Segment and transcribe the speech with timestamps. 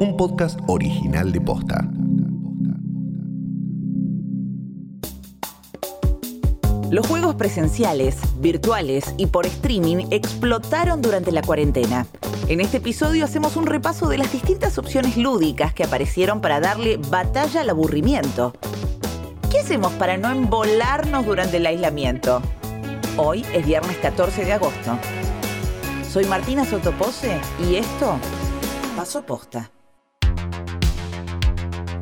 [0.00, 1.86] un podcast original de Posta.
[6.90, 12.06] Los juegos presenciales, virtuales y por streaming explotaron durante la cuarentena.
[12.48, 16.96] En este episodio hacemos un repaso de las distintas opciones lúdicas que aparecieron para darle
[16.96, 18.54] batalla al aburrimiento.
[19.50, 22.40] ¿Qué hacemos para no embolarnos durante el aislamiento?
[23.18, 24.98] Hoy es viernes 14 de agosto.
[26.10, 27.38] Soy Martina Sotopose
[27.68, 28.16] y esto
[28.96, 29.70] pasó posta.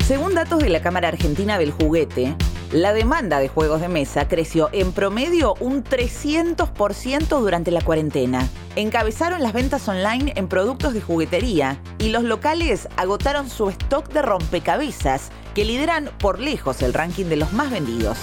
[0.09, 2.35] Según datos de la Cámara Argentina del Juguete,
[2.73, 8.49] la demanda de juegos de mesa creció en promedio un 300% durante la cuarentena.
[8.75, 14.23] Encabezaron las ventas online en productos de juguetería y los locales agotaron su stock de
[14.23, 18.17] rompecabezas, que lideran por lejos el ranking de los más vendidos.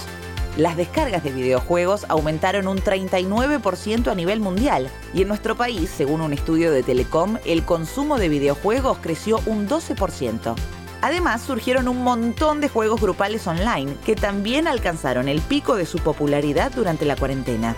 [0.58, 6.22] Las descargas de videojuegos aumentaron un 39% a nivel mundial y en nuestro país, según
[6.22, 10.56] un estudio de Telecom, el consumo de videojuegos creció un 12%.
[11.06, 16.00] Además, surgieron un montón de juegos grupales online que también alcanzaron el pico de su
[16.00, 17.76] popularidad durante la cuarentena.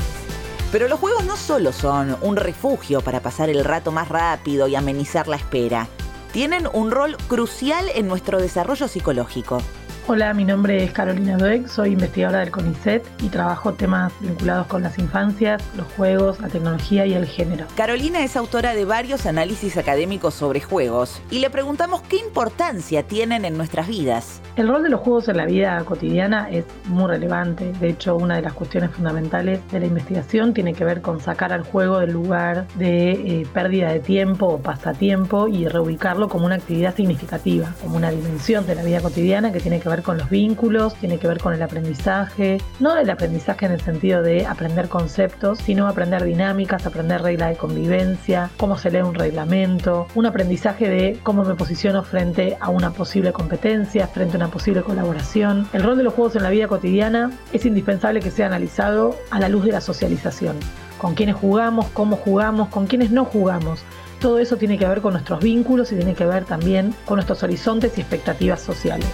[0.71, 4.77] Pero los juegos no solo son un refugio para pasar el rato más rápido y
[4.77, 5.89] amenizar la espera,
[6.31, 9.61] tienen un rol crucial en nuestro desarrollo psicológico.
[10.09, 14.81] Hola, mi nombre es Carolina Doeg, soy investigadora del CONICET y trabajo temas vinculados con
[14.81, 17.65] las infancias, los juegos, la tecnología y el género.
[17.75, 23.43] Carolina es autora de varios análisis académicos sobre juegos y le preguntamos qué importancia tienen
[23.43, 24.41] en nuestras vidas.
[24.55, 27.73] El rol de los juegos en la vida cotidiana es muy relevante.
[27.73, 31.51] De hecho, una de las cuestiones fundamentales de la investigación tiene que ver con sacar
[31.51, 36.55] al juego del lugar de eh, pérdida de tiempo o pasatiempo y reubicarlo como una
[36.55, 40.29] actividad significativa, como una dimensión de la vida cotidiana que tiene que ver con los
[40.29, 44.89] vínculos, tiene que ver con el aprendizaje, no el aprendizaje en el sentido de aprender
[44.89, 50.89] conceptos, sino aprender dinámicas, aprender reglas de convivencia, cómo se lee un reglamento, un aprendizaje
[50.89, 55.67] de cómo me posiciono frente a una posible competencia, frente a una posible colaboración.
[55.73, 59.39] El rol de los juegos en la vida cotidiana es indispensable que sea analizado a
[59.39, 60.57] la luz de la socialización.
[60.97, 63.83] Con quiénes jugamos, cómo jugamos, con quiénes no jugamos.
[64.19, 67.43] Todo eso tiene que ver con nuestros vínculos y tiene que ver también con nuestros
[67.43, 69.07] horizontes y expectativas sociales.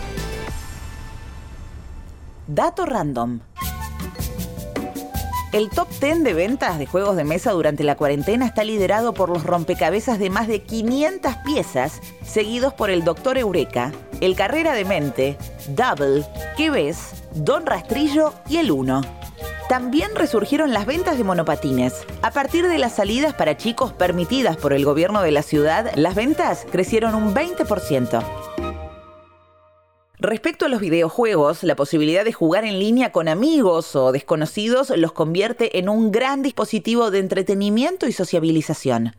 [2.53, 3.39] Dato random.
[5.53, 9.29] El top 10 de ventas de juegos de mesa durante la cuarentena está liderado por
[9.29, 13.91] los rompecabezas de más de 500 piezas, seguidos por el Doctor Eureka,
[14.21, 15.35] el Carrera de Mente,
[15.69, 16.23] Double,
[16.55, 17.23] ¿Qué ves?
[17.33, 19.01] Don Rastrillo y el Uno.
[19.67, 22.05] También resurgieron las ventas de monopatines.
[22.21, 26.13] A partir de las salidas para chicos permitidas por el gobierno de la ciudad, las
[26.13, 28.23] ventas crecieron un 20%.
[30.23, 35.11] Respecto a los videojuegos, la posibilidad de jugar en línea con amigos o desconocidos los
[35.11, 39.17] convierte en un gran dispositivo de entretenimiento y sociabilización.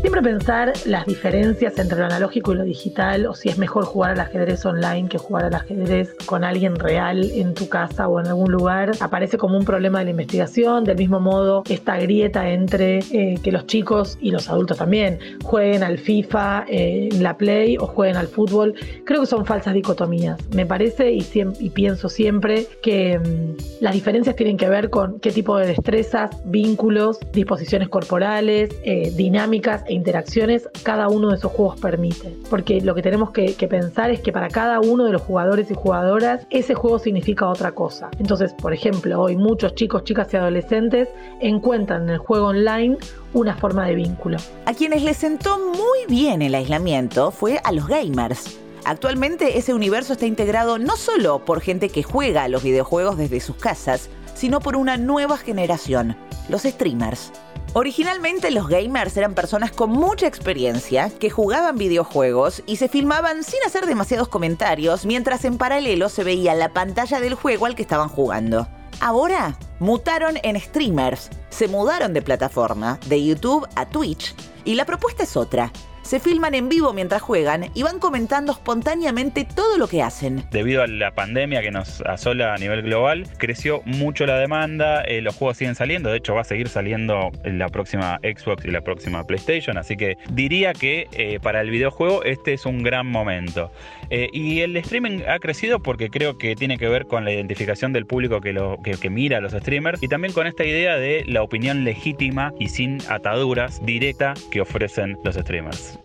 [0.00, 4.12] Siempre pensar las diferencias entre lo analógico y lo digital, o si es mejor jugar
[4.12, 8.28] al ajedrez online que jugar al ajedrez con alguien real en tu casa o en
[8.28, 10.84] algún lugar, aparece como un problema de la investigación.
[10.84, 15.82] Del mismo modo, esta grieta entre eh, que los chicos y los adultos también jueguen
[15.82, 20.38] al FIFA, eh, la Play o jueguen al fútbol, creo que son falsas dicotomías.
[20.50, 21.26] Me parece y,
[21.58, 26.30] y pienso siempre que mm, las diferencias tienen que ver con qué tipo de destrezas,
[26.44, 32.36] vínculos, disposiciones corporales, eh, dinámicas e interacciones cada uno de esos juegos permite.
[32.50, 35.74] Porque lo que tenemos que, pensar es que para cada uno de los jugadores y
[35.74, 38.10] jugadoras ese juego significa otra cosa.
[38.18, 41.08] Entonces, por ejemplo, hoy muchos chicos, chicas y adolescentes
[41.40, 42.96] encuentran en el juego online
[43.34, 44.38] una forma de vínculo.
[44.64, 48.58] A quienes les sentó muy bien el aislamiento fue a los gamers.
[48.84, 53.40] Actualmente ese universo está integrado no solo por gente que juega a los videojuegos desde
[53.40, 56.16] sus casas, sino por una nueva generación,
[56.48, 57.32] los streamers.
[57.74, 63.62] Originalmente los gamers eran personas con mucha experiencia que jugaban videojuegos y se filmaban sin
[63.66, 68.08] hacer demasiados comentarios mientras en paralelo se veía la pantalla del juego al que estaban
[68.08, 68.66] jugando.
[69.00, 75.22] Ahora mutaron en streamers, se mudaron de plataforma, de YouTube a Twitch, y la propuesta
[75.22, 75.70] es otra,
[76.08, 80.42] se filman en vivo mientras juegan y van comentando espontáneamente todo lo que hacen.
[80.50, 85.20] Debido a la pandemia que nos asola a nivel global, creció mucho la demanda, eh,
[85.20, 88.70] los juegos siguen saliendo, de hecho va a seguir saliendo en la próxima Xbox y
[88.70, 93.06] la próxima PlayStation, así que diría que eh, para el videojuego este es un gran
[93.06, 93.70] momento.
[94.08, 97.92] Eh, y el streaming ha crecido porque creo que tiene que ver con la identificación
[97.92, 101.24] del público que, lo, que mira a los streamers y también con esta idea de
[101.26, 105.97] la opinión legítima y sin ataduras directa que ofrecen los streamers.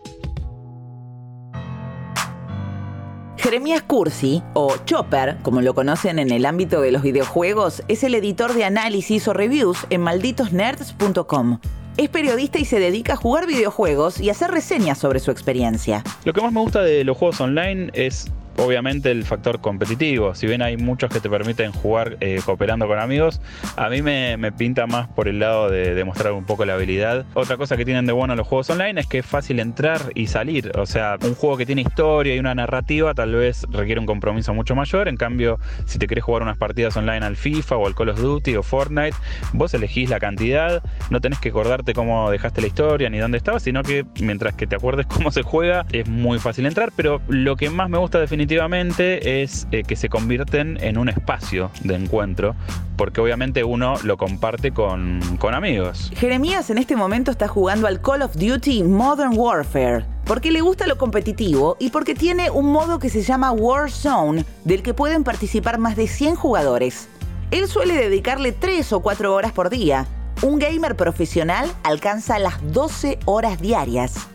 [3.44, 8.14] Jeremías Cursi, o Chopper, como lo conocen en el ámbito de los videojuegos, es el
[8.14, 11.58] editor de análisis o reviews en malditosnerds.com.
[11.98, 16.02] Es periodista y se dedica a jugar videojuegos y hacer reseñas sobre su experiencia.
[16.24, 20.34] Lo que más me gusta de los juegos online es obviamente el factor competitivo.
[20.34, 23.40] Si bien hay muchos que te permiten jugar eh, cooperando con amigos,
[23.76, 27.24] a mí me, pinta más por el lado de demostrar un poco la habilidad.
[27.34, 30.28] Otra cosa que tienen de bueno los juegos online es que es fácil entrar y
[30.28, 30.72] salir.
[30.78, 34.54] O sea, un juego que tiene historia y una narrativa tal vez requiere un compromiso
[34.54, 35.08] mucho mayor.
[35.08, 38.20] En cambio, si te querés jugar unas partidas online al FIFA o al Call of
[38.20, 39.16] Duty o Fortnite,
[39.52, 43.62] vos elegís la cantidad, no tenés que acordarte cómo dejaste la historia ni dónde estabas,
[43.62, 46.92] sino que mientras que te acuerdes cómo se juega, es muy fácil entrar.
[46.94, 51.08] Pero lo que más me gusta definitivamente definitivamente es eh, que se convierten en un
[51.08, 52.54] espacio de encuentro,
[52.98, 56.12] porque obviamente uno lo comparte con, con amigos.
[56.14, 60.86] Jeremías en este momento está jugando al Call of Duty Modern Warfare porque le gusta
[60.86, 65.78] lo competitivo y porque tiene un modo que se llama Warzone, del que pueden participar
[65.78, 67.08] más de 100 jugadores.
[67.50, 70.06] Él suele dedicarle 3 o 4 horas por día.
[70.42, 74.28] Un gamer profesional alcanza las 12 horas diarias.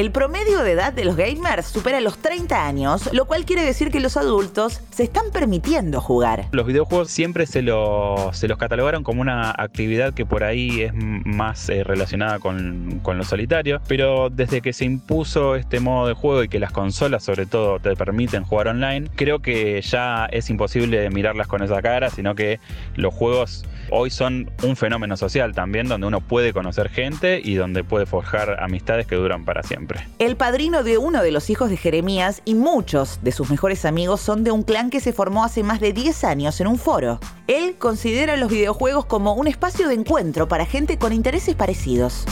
[0.00, 3.90] El promedio de edad de los gamers supera los 30 años, lo cual quiere decir
[3.90, 6.46] que los adultos se están permitiendo jugar.
[6.52, 11.84] Los videojuegos siempre se, los catalogaron como una actividad que por ahí es más eh,
[11.84, 16.48] relacionada con, con lo solitario, pero desde que se impuso este modo de juego y
[16.48, 21.46] que las consolas sobre todo te permiten jugar online, creo que ya es imposible mirarlas
[21.46, 22.58] con esa cara, sino que
[22.94, 27.84] los juegos hoy son un fenómeno social también, donde uno puede conocer gente y donde
[27.84, 30.06] puede forjar amistades que duran para siempre.
[30.18, 34.20] El padrino de uno de los hijos de Jeremías y muchos de sus mejores amigos
[34.20, 37.20] son de un clan que se formó hace más de 10 años en un foro.
[37.46, 42.24] Él considera los videojuegos como un espacio de encuentro para gente con intereses parecidos.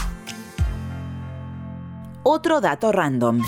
[2.22, 3.42] Otro dato random.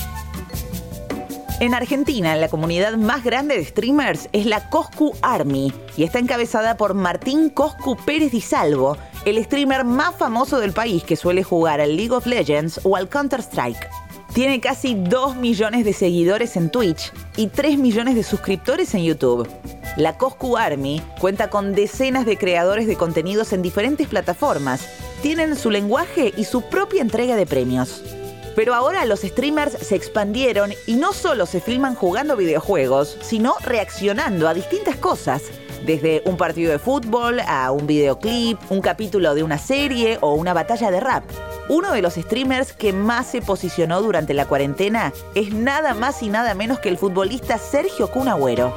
[1.61, 6.79] En Argentina, la comunidad más grande de streamers es la Coscu Army y está encabezada
[6.79, 8.97] por Martín Coscu Pérez Di Salvo,
[9.27, 13.11] el streamer más famoso del país que suele jugar al League of Legends o al
[13.11, 13.91] Counter-Strike.
[14.33, 19.47] Tiene casi 2 millones de seguidores en Twitch y 3 millones de suscriptores en YouTube.
[19.99, 24.89] La Coscu Army cuenta con decenas de creadores de contenidos en diferentes plataformas.
[25.21, 28.03] Tienen su lenguaje y su propia entrega de premios.
[28.55, 34.49] Pero ahora los streamers se expandieron y no solo se filman jugando videojuegos, sino reaccionando
[34.49, 35.43] a distintas cosas.
[35.85, 40.53] Desde un partido de fútbol a un videoclip, un capítulo de una serie o una
[40.53, 41.25] batalla de rap.
[41.69, 46.29] Uno de los streamers que más se posicionó durante la cuarentena es nada más y
[46.29, 48.75] nada menos que el futbolista Sergio Cunagüero.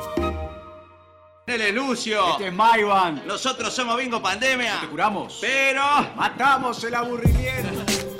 [1.73, 2.31] Lucio.
[2.31, 3.27] Este es Maivan.
[3.27, 4.79] Nosotros somos Bingo Pandemia.
[4.81, 5.39] Te curamos.
[5.41, 5.83] Pero
[6.15, 8.12] matamos el aburrimiento.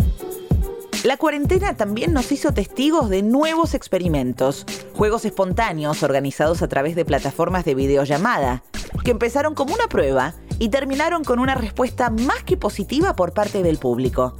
[1.03, 7.03] La cuarentena también nos hizo testigos de nuevos experimentos, juegos espontáneos organizados a través de
[7.03, 8.63] plataformas de videollamada,
[9.03, 13.63] que empezaron como una prueba y terminaron con una respuesta más que positiva por parte
[13.63, 14.37] del público.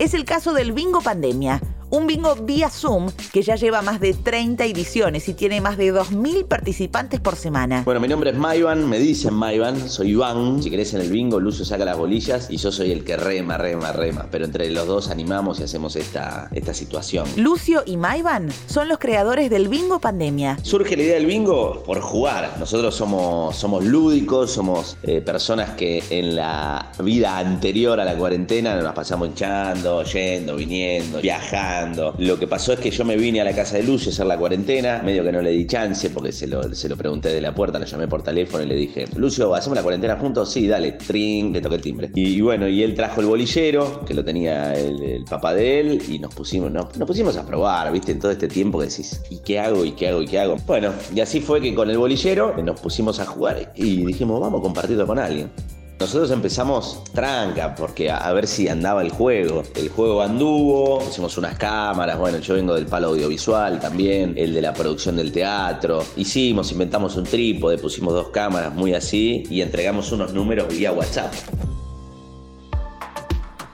[0.00, 4.14] Es el caso del Bingo Pandemia, un bingo vía Zoom que ya lleva más de
[4.14, 7.82] 30 ediciones y tiene más de 2.000 participantes por semana.
[7.84, 10.62] Bueno, mi nombre es Maivan, me dicen Maivan, soy Iván.
[10.62, 13.58] Si querés en el bingo, Lucio saca las bolillas y yo soy el que rema,
[13.58, 14.26] rema, rema.
[14.30, 17.26] Pero entre los dos animamos y hacemos esta, esta situación.
[17.36, 20.58] Lucio y Maivan son los creadores del Bingo Pandemia.
[20.62, 22.54] Surge la idea del bingo por jugar.
[22.58, 28.76] Nosotros somos, somos lúdicos, somos eh, personas que en la vida anterior a la cuarentena
[28.76, 31.79] nos pasamos hinchando, yendo, viniendo, viajando
[32.18, 34.26] lo que pasó es que yo me vine a la casa de Lucio a hacer
[34.26, 37.40] la cuarentena, medio que no le di chance porque se lo, se lo pregunté de
[37.40, 40.50] la puerta, le llamé por teléfono y le dije, Lucio, ¿hacemos la cuarentena juntos?
[40.50, 42.10] Sí, dale, tring, le toqué el timbre.
[42.14, 46.18] Y, bueno, y él trajo el bolillero, que lo tenía el, papá de él, y
[46.18, 48.12] nos pusimos, nos, nos, pusimos a probar, ¿viste?
[48.12, 49.84] En todo este tiempo que decís, ¿y qué hago?
[49.84, 50.22] ¿Y qué hago?
[50.22, 50.56] ¿Y qué hago?
[50.66, 54.60] Bueno, y así fue que con el bolillero nos pusimos a jugar y dijimos, vamos
[54.60, 55.50] a compartirlo con alguien.
[56.00, 59.64] Nosotros empezamos tranca, porque a, ver si andaba el juego.
[59.74, 64.62] El juego anduvo, pusimos unas cámaras, bueno, yo vengo del palo audiovisual también, el de
[64.62, 66.02] la producción del teatro.
[66.16, 71.34] Hicimos, inventamos un trípode, pusimos dos cámaras muy así y entregamos unos números vía WhatsApp.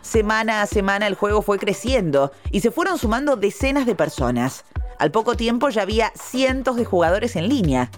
[0.02, 4.64] Semana a semana el juego fue creciendo y se fueron sumando decenas de personas.
[4.98, 7.88] Al poco tiempo ya había cientos de jugadores en línea.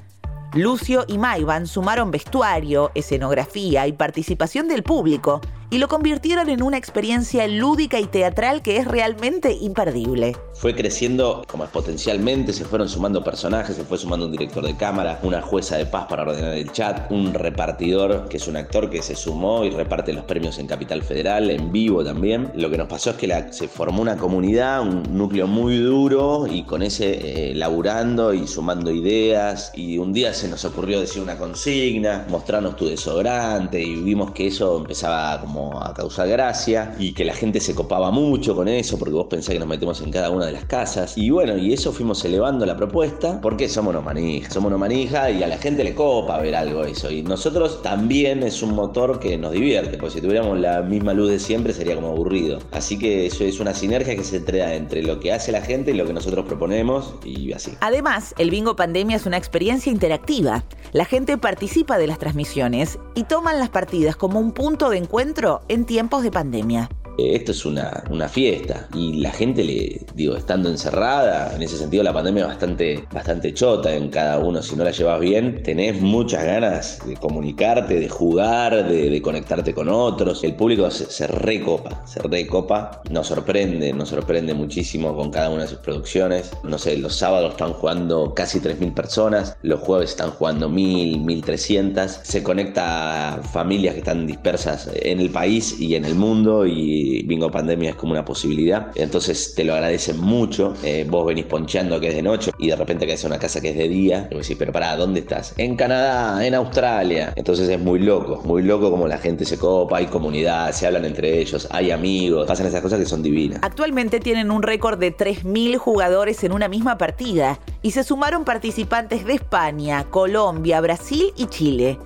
[0.55, 6.79] Lucio y Maivan sumaron vestuario, escenografía y participación del público y lo convirtieron en una
[6.79, 10.37] experiencia lúdica y teatral que es realmente imperdible.
[10.55, 15.21] Fue creciendo como exponencialmente, se fueron sumando personajes, se fue sumando un director de cámara,
[15.23, 19.03] una jueza de paz para ordenar el chat, un repartidor que es un actor que
[19.03, 22.51] se sumó y reparte los premios en Capital Federal, en vivo también.
[22.55, 26.63] Lo que nos pasó es que se formó una comunidad, un núcleo muy duro y
[26.65, 31.37] con ese eh, laburando y sumando ideas y un día se nos ocurrió decir una
[31.37, 37.25] consigna, mostrarnos tu desodorante y vimos que eso empezaba como a causar gracia y que
[37.25, 40.31] la gente se copaba mucho con eso porque vos pensás que nos metemos en cada
[40.31, 41.17] una de las casas.
[41.17, 45.31] Y bueno, y eso fuimos elevando la propuesta porque somos unos manijas, somos unos manija
[45.31, 47.11] y a la gente le copa ver algo eso.
[47.11, 51.31] Y nosotros también es un motor que nos divierte, porque si tuviéramos la misma luz
[51.31, 52.59] de siempre sería como aburrido.
[52.73, 55.91] Así que eso es una sinergia que se entrega entre lo que hace la gente
[55.91, 57.73] y lo que nosotros proponemos y así.
[57.81, 60.65] Además, el Bingo Pandemia es una experiencia interactiva.
[60.93, 65.48] La gente participa de las transmisiones y toman las partidas como un punto de encuentro
[65.69, 66.89] en tiempos de pandemia.
[67.19, 68.89] Eh, esto es una, una, fiesta.
[68.95, 73.53] Y la gente le digo estando encerrada en ese sentido la pandemia es bastante bastante
[73.53, 74.63] chota en cada uno.
[74.63, 79.89] Si no la llevas bien tenés muchas ganas de comunicarte de jugar de, conectarte con
[79.89, 80.45] otros.
[80.45, 83.03] El público se, recopa se recopa.
[83.11, 86.53] Nos sorprende nos sorprende muchísimo con cada una de sus producciones.
[86.63, 92.09] No sé los sábados están jugando casi 3.000 personas los jueves están jugando 1.000 1.300
[92.23, 97.08] se conecta a familias que están dispersas en el país y en el mundo y
[97.25, 98.91] Bingo Pandemia es como una posibilidad.
[98.95, 100.75] Entonces te lo agradecen mucho.
[100.83, 103.61] Eh, vos venís poncheando que es de noche y de repente caes en una casa
[103.61, 104.29] que es de día.
[104.31, 105.55] Y vos decís, pero pará, ¿dónde estás?
[105.57, 107.33] En Canadá, en Australia.
[107.37, 111.05] Entonces es muy loco, muy loco como la gente se copa, hay comunidad, se hablan
[111.05, 113.61] entre ellos, hay amigos, pasan esas cosas que son divinas.
[113.63, 119.25] Actualmente tienen un récord de 3.000 jugadores en una misma partida y se sumaron participantes
[119.25, 121.99] de España, Colombia, Brasil y Chile.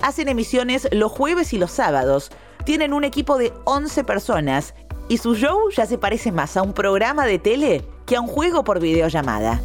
[0.00, 2.30] Hacen emisiones los jueves y los sábados
[2.64, 4.74] tienen un equipo de 11 personas
[5.08, 8.28] y su show ya se parece más a un programa de tele que a un
[8.28, 9.60] juego por videollamada.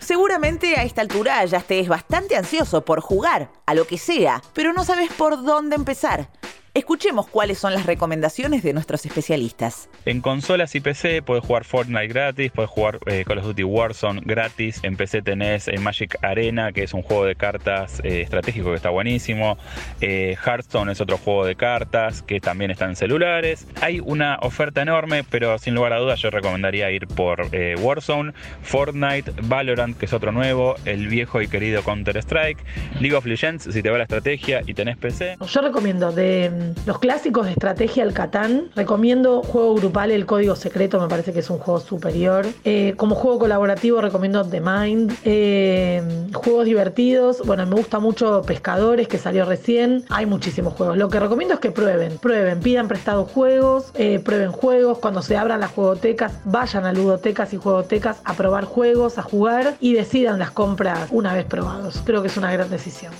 [0.00, 4.72] Seguramente a esta altura ya estés bastante ansioso por jugar, a lo que sea, pero
[4.72, 6.28] no sabes por dónde empezar.
[6.76, 9.88] Escuchemos cuáles son las recomendaciones de nuestros especialistas.
[10.06, 14.22] En consolas y PC puedes jugar Fortnite gratis, puedes jugar eh, Call of Duty Warzone
[14.24, 14.80] gratis.
[14.82, 18.74] En PC tenés eh, Magic Arena, que es un juego de cartas eh, estratégico que
[18.74, 19.56] está buenísimo.
[20.00, 23.68] Hearthstone es otro juego de cartas que también está en celulares.
[23.80, 27.50] Hay una oferta enorme, pero sin lugar a dudas yo recomendaría ir por
[27.80, 32.58] Warzone, Fortnite, Valorant, que es otro nuevo, el viejo y querido Counter-Strike,
[32.98, 35.36] League of Legends, si te va la estrategia y tenés PC.
[35.40, 38.70] Yo recomiendo de los clásicos de estrategia, el Catán.
[38.74, 42.46] Recomiendo juego grupal, el Código Secreto, me parece que es un juego superior.
[42.64, 45.12] Eh, como juego colaborativo recomiendo The Mind.
[45.24, 46.02] Eh,
[46.32, 50.04] juegos divertidos, bueno, me gusta mucho Pescadores, que salió recién.
[50.08, 50.96] Hay muchísimos juegos.
[50.96, 54.98] Lo que recomiendo es que prueben, prueben, pidan prestados juegos, eh, prueben juegos.
[54.98, 59.74] Cuando se abran las juegotecas, vayan a ludotecas y juegotecas a probar juegos, a jugar
[59.80, 62.02] y decidan las compras una vez probados.
[62.04, 63.12] Creo que es una gran decisión.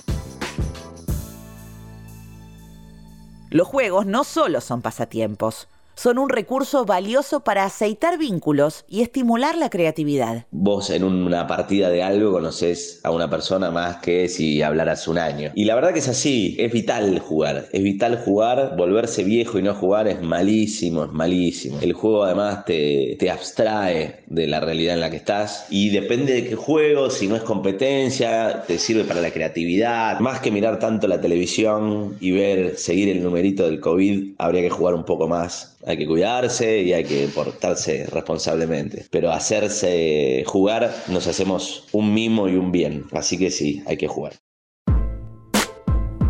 [3.55, 9.57] Los juegos no solo son pasatiempos, son un recurso valioso para aceitar vínculos y estimular
[9.57, 10.47] la creatividad.
[10.51, 15.19] Vos en una partida de algo conoces a una persona más que si hablaras un
[15.19, 15.53] año.
[15.55, 19.63] Y la verdad que es así, es vital jugar, es vital jugar, volverse viejo y
[19.63, 21.79] no jugar es malísimo, es malísimo.
[21.81, 26.35] El juego además te, te abstrae de la realidad en la que estás y depende
[26.35, 30.19] de qué juego, si no es competencia, te sirve para la creatividad.
[30.21, 34.71] Más que mirar tanto la televisión y ver, seguir el numerito del COVID, habría que
[34.71, 39.07] jugar un poco más hay que cuidarse y hay que portarse responsablemente.
[39.11, 43.05] Pero hacerse jugar nos hacemos un mimo y un bien.
[43.13, 44.35] Así que sí, hay que jugar.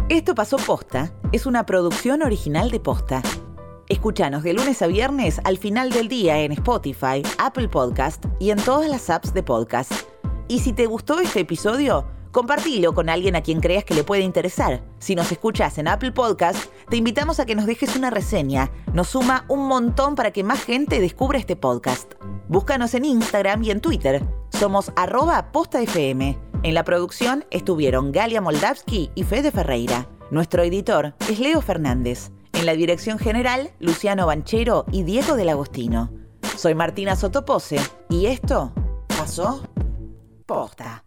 [0.09, 1.15] Esto pasó posta.
[1.33, 3.23] Es una producción original de posta.
[3.89, 8.59] Escúchanos de lunes a viernes al final del día en Spotify, Apple Podcast y en
[8.59, 9.93] todas las apps de podcast.
[10.49, 14.23] Y si te gustó este episodio, Compartilo con alguien a quien creas que le puede
[14.23, 14.83] interesar.
[14.99, 18.71] Si nos escuchas en Apple Podcast, te invitamos a que nos dejes una reseña.
[18.93, 22.13] Nos suma un montón para que más gente descubra este podcast.
[22.49, 24.25] Búscanos en Instagram y en Twitter.
[24.51, 26.37] Somos arroba postafm.
[26.63, 30.09] En la producción estuvieron Galia Moldavsky y Fede Ferreira.
[30.31, 32.31] Nuestro editor es Leo Fernández.
[32.53, 36.11] En la dirección general, Luciano Banchero y Diego del Agostino.
[36.57, 38.73] Soy Martina Sotopose y esto
[39.09, 39.63] pasó
[40.47, 41.04] posta.